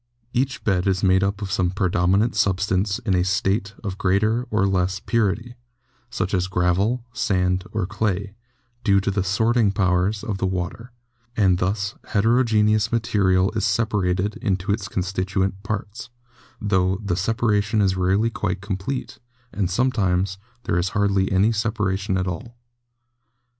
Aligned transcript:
Each 0.33 0.63
bed 0.63 0.87
is 0.87 1.03
made 1.03 1.23
up 1.23 1.43
of 1.43 1.51
some 1.51 1.69
predominant 1.69 2.35
substance 2.35 2.97
in 2.97 3.13
a 3.13 3.23
state 3.23 3.75
of 3.83 3.99
greater 3.99 4.47
or 4.49 4.65
less 4.65 4.99
purity, 4.99 5.53
such 6.09 6.33
as 6.33 6.47
gravel, 6.47 7.05
sand 7.13 7.65
or 7.71 7.85
clay, 7.85 8.33
due 8.83 8.99
to 8.99 9.11
the 9.11 9.23
sorting 9.23 9.71
powers 9.71 10.23
of 10.23 10.39
the 10.39 10.47
water, 10.47 10.91
and 11.37 11.59
thus 11.59 11.93
heterogeneous 12.05 12.91
material 12.91 13.51
is 13.51 13.63
separated 13.63 14.37
into 14.37 14.71
its 14.71 14.87
constituent 14.87 15.61
parts, 15.61 16.09
tho 16.59 16.95
the 17.05 17.15
separation 17.15 17.79
is 17.79 17.95
rarely 17.95 18.31
quite 18.31 18.59
complete, 18.59 19.19
and 19.53 19.69
sometimes 19.69 20.39
there 20.63 20.79
is 20.79 20.89
hardly 20.97 21.31
any 21.31 21.49
sepa 21.51 21.85
ration 21.85 22.17
at 22.17 22.25
all. 22.25 22.57